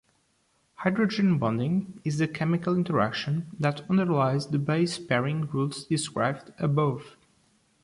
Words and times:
Hydrogen 0.77 1.37
bonding 1.37 2.01
is 2.03 2.17
the 2.17 2.27
chemical 2.27 2.75
interaction 2.75 3.51
that 3.59 3.87
underlies 3.87 4.47
the 4.47 4.57
base-pairing 4.57 5.45
rules 5.49 5.83
described 5.85 6.51
above. 6.57 7.15